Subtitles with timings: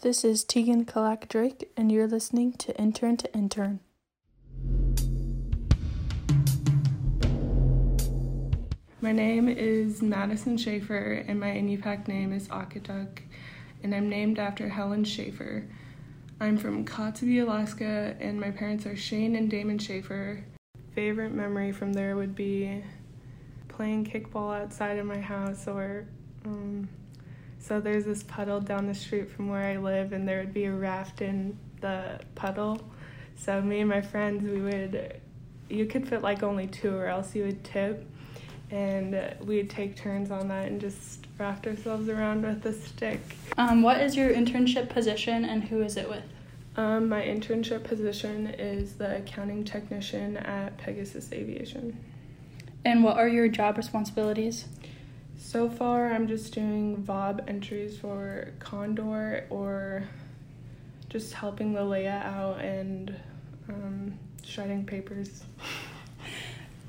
[0.00, 3.80] This is Tegan Kalak Drake, and you're listening to Intern to Intern.
[9.00, 13.22] My name is Madison Schaeffer, and my Inupiaq name is Akatuk,
[13.82, 15.64] and I'm named after Helen Schaeffer.
[16.38, 20.44] I'm from Kotzebue, Alaska, and my parents are Shane and Damon Schaeffer.
[20.94, 22.84] Favorite memory from there would be
[23.66, 26.06] playing kickball outside of my house, or
[26.44, 26.88] um,
[27.58, 30.64] so there's this puddle down the street from where I live, and there would be
[30.64, 32.80] a raft in the puddle.
[33.36, 35.20] So me and my friends, we would,
[35.68, 38.06] you could fit like only two, or else you would tip
[38.70, 43.20] and we'd take turns on that and just raft ourselves around with a stick.
[43.56, 46.24] Um, what is your internship position and who is it with?
[46.76, 51.98] Um, my internship position is the accounting technician at Pegasus Aviation.
[52.84, 54.66] And what are your job responsibilities?
[55.38, 60.04] So far, I'm just doing VOB entries for Condor or
[61.08, 63.14] just helping the Leia out and
[63.68, 65.42] um, shredding papers.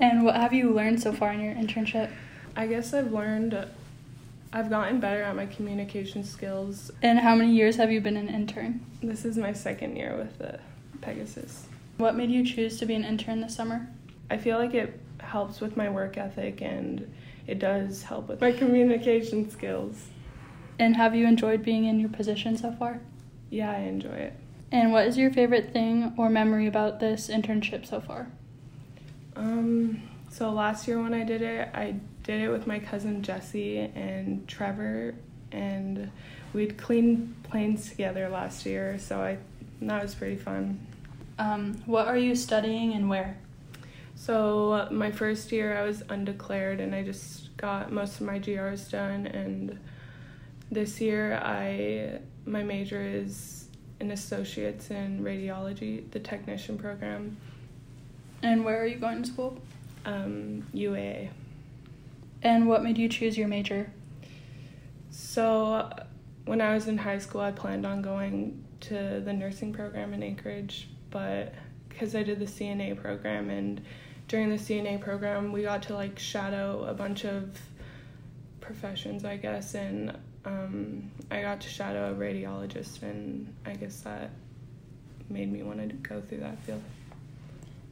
[0.02, 2.09] And what have you learned so far in your internship?
[2.56, 3.67] I guess I've learned,
[4.53, 6.89] I've gotten better at my communication skills.
[7.02, 8.80] And how many years have you been an intern?
[9.03, 10.59] This is my second year with the
[11.02, 11.66] Pegasus.
[11.97, 13.89] What made you choose to be an intern this summer?
[14.31, 17.13] I feel like it helps with my work ethic and
[17.50, 20.09] it does help with my communication skills.
[20.78, 23.02] And have you enjoyed being in your position so far?
[23.50, 24.33] Yeah, I enjoy it.
[24.72, 28.31] And what is your favorite thing or memory about this internship so far?
[29.36, 33.80] Um, so last year when I did it, I did it with my cousin Jesse
[33.80, 35.16] and Trevor,
[35.52, 36.11] and
[36.53, 39.00] we'd clean planes together last year.
[39.00, 39.39] So I
[39.81, 40.86] that was pretty fun.
[41.39, 43.38] Um, what are you studying and where?
[44.20, 48.92] So my first year I was undeclared, and I just got most of my GRs
[48.92, 49.25] done.
[49.28, 49.80] And
[50.70, 53.70] this year I my major is
[54.02, 57.38] an associate's in radiology, the technician program.
[58.44, 59.58] And where are you going to school?
[60.06, 61.30] Um, UAA.
[62.44, 63.90] And what made you choose your major?
[65.12, 65.90] So,
[66.44, 70.24] when I was in high school, I planned on going to the nursing program in
[70.24, 71.53] Anchorage, but
[71.88, 73.81] because I did the CNA program, and
[74.29, 77.59] during the CNA program, we got to like shadow a bunch of
[78.62, 84.29] professions, I guess, and um, I got to shadow a radiologist, and I guess that
[85.29, 86.81] made me want to go through that field.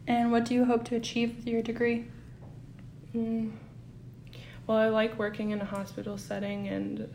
[0.06, 2.06] And what do you hope to achieve with your degree?
[3.16, 3.52] Mm.
[4.68, 7.10] Well, I like working in a hospital setting, and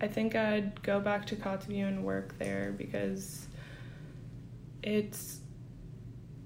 [0.00, 3.46] I think I'd go back to Kotzebue and work there because
[4.82, 5.40] it's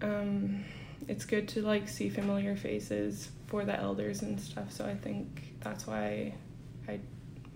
[0.03, 0.65] um,
[1.07, 4.73] it's good to like see familiar faces for the elders and stuff.
[4.73, 6.35] So I think that's why
[6.89, 7.01] I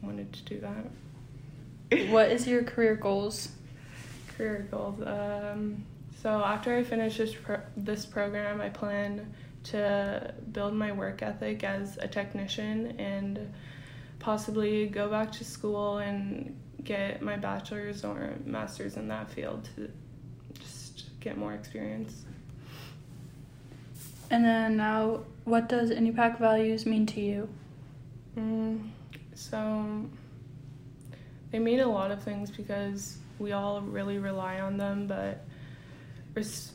[0.03, 2.09] wanted to do that.
[2.11, 3.51] what is your career goals?
[4.37, 5.01] Career goals.
[5.07, 5.85] Um,
[6.23, 11.65] so after I finish this pro- this program, I plan to build my work ethic
[11.65, 13.53] as a technician and
[14.19, 19.91] possibly go back to school and get my bachelor's or master's in that field to
[20.59, 22.25] just get more experience.
[24.33, 27.49] And then now, what does Inupiaq values mean to you?
[28.39, 28.89] Mm,
[29.35, 30.07] so
[31.51, 35.45] they mean a lot of things because we all really rely on them, but
[36.35, 36.73] res-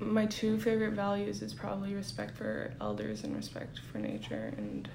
[0.00, 4.88] my two favorite values is probably respect for elders and respect for nature and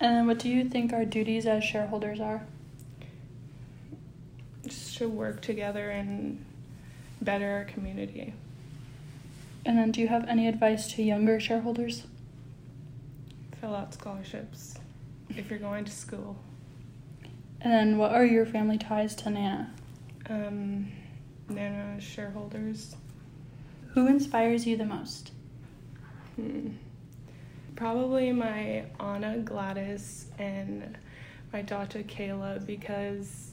[0.00, 2.42] and what do you think our duties as shareholders are
[4.66, 6.42] just to work together and
[7.20, 8.32] better our community
[9.66, 12.04] and then do you have any advice to younger shareholders
[13.60, 14.76] fill out scholarships
[15.30, 16.36] if you're going to school
[17.60, 19.70] and then what are your family ties to nana
[20.28, 20.90] um,
[21.48, 22.96] Nana shareholders.
[23.90, 25.32] Who inspires you the most?
[26.36, 26.70] Hmm.
[27.76, 30.96] Probably my Anna Gladys and
[31.52, 33.52] my daughter Kayla because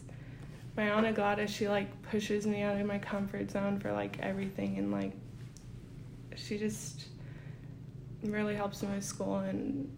[0.76, 4.78] my Anna Gladys she like pushes me out of my comfort zone for like everything
[4.78, 5.14] and like
[6.36, 7.06] she just
[8.24, 9.96] really helps me with school and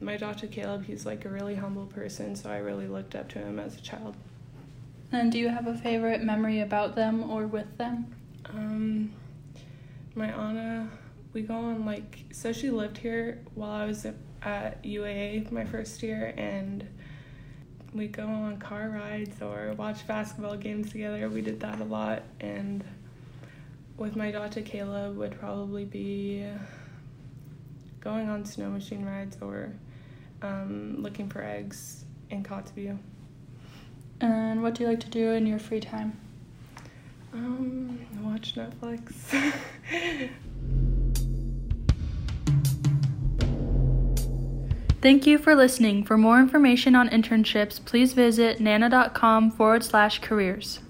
[0.00, 3.38] my daughter Caleb he's like a really humble person so I really looked up to
[3.38, 4.16] him as a child.
[5.12, 8.14] And do you have a favorite memory about them or with them?
[8.46, 9.12] Um,
[10.14, 10.88] my Anna,
[11.32, 16.02] we go on like, so she lived here while I was at UAA my first
[16.02, 16.86] year, and
[17.92, 21.28] we go on car rides or watch basketball games together.
[21.28, 22.84] We did that a lot, and
[23.96, 26.46] with my daughter Caleb would probably be
[28.00, 29.72] going on snow machine rides or
[30.42, 32.98] um, looking for eggs in Kotzebue.
[34.20, 36.18] And what do you like to do in your free time?
[37.32, 39.12] Um, watch Netflix.
[45.02, 46.02] Thank you for listening.
[46.04, 50.80] For more information on internships, please visit nana.com forward slash careers.